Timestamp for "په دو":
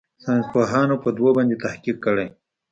1.03-1.27